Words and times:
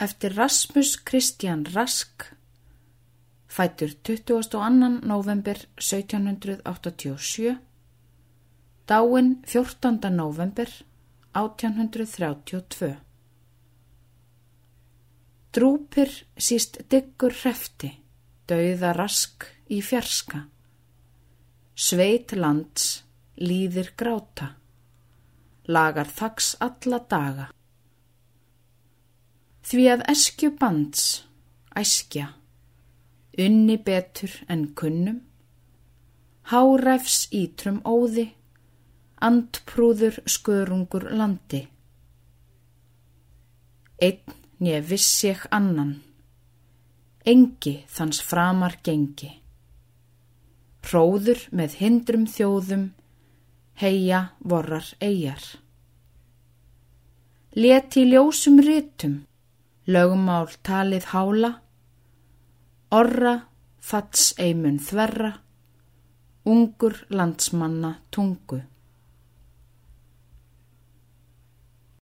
eftir 0.00 0.36
Rasmus 0.36 0.96
Kristján 1.04 1.64
Rask, 1.74 2.24
fætur 3.46 3.90
22. 4.02 5.00
november 5.04 5.56
1787, 5.76 7.58
dáin 8.88 9.42
14. 9.44 10.10
november 10.10 10.68
1832. 11.32 12.96
Drúpir 15.52 16.08
síst 16.36 16.80
diggur 16.88 17.36
hrefti, 17.42 17.92
dauða 18.48 18.94
rask 18.96 19.44
í 19.68 19.82
fjarska. 19.84 20.46
Sveit 21.74 22.32
lands 22.32 23.04
líðir 23.36 23.92
gráta, 23.96 24.54
lagar 25.68 26.08
þaks 26.08 26.54
alla 26.60 27.04
daga. 27.04 27.50
Því 29.70 29.84
að 29.86 30.00
eskju 30.10 30.48
bands, 30.58 31.02
æskja, 31.78 32.24
unni 33.38 33.76
betur 33.78 34.32
en 34.50 34.64
kunnum, 34.74 35.20
háræfs 36.50 37.28
ítrum 37.30 37.76
óði, 37.86 38.24
andprúður 39.22 40.18
skörungur 40.26 41.06
landi. 41.14 41.60
Einn 44.02 44.34
nýja 44.58 44.82
viss 44.90 45.22
ég 45.28 45.46
annan, 45.54 45.94
engi 47.22 47.76
þans 47.94 48.24
framar 48.26 48.80
gengi. 48.82 49.30
Hróður 50.82 51.46
með 51.54 51.78
hindrum 51.84 52.26
þjóðum, 52.26 52.86
heia 53.78 54.32
vorrar 54.42 54.90
eigjar. 54.98 55.44
Leti 57.54 58.08
ljósum 58.10 58.58
rytum, 58.66 59.20
lögumál 59.90 60.48
talið 60.66 61.06
hála, 61.12 61.50
orra 62.94 63.34
fats 63.80 64.30
eimun 64.38 64.78
þverra, 64.82 65.32
ungur 66.46 66.94
landsmanna 67.10 67.96
tungu. 68.14 68.60